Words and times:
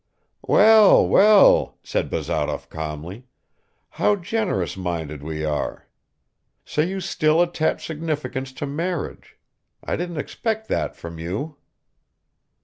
"Well, 0.47 1.07
well," 1.07 1.77
said 1.83 2.09
Bazarov 2.09 2.69
calmly, 2.71 3.27
"how 3.89 4.15
generous 4.15 4.75
minded 4.75 5.21
we 5.21 5.45
are! 5.45 5.85
So 6.65 6.81
you 6.81 6.99
still 6.99 7.39
attach 7.39 7.85
significance 7.85 8.51
to 8.53 8.65
marriage; 8.65 9.37
I 9.83 9.95
didn't 9.95 10.17
expect 10.17 10.67
that 10.69 10.95
from 10.95 11.19
you." 11.19 11.57